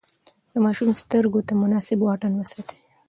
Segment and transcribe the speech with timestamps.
[0.53, 2.77] د ماشوم سترګو ته مناسب واټن وساتئ.